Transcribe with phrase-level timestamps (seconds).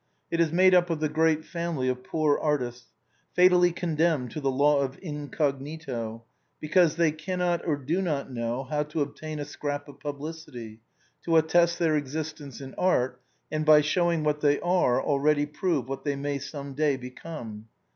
[0.31, 2.87] It is made up of the great family of poor artists,
[3.35, 6.23] fatally condemned to the law of incognito,
[6.59, 10.79] because they cannot or do not know how to obtain a scrap of publicity,
[11.23, 16.03] to attest their existence in art, and by showing what they are already prove what
[16.03, 17.67] they may some day become.